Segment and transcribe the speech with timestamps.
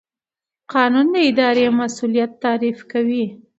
[0.73, 3.25] قانون د اداري مسوولیت تعریف کوي.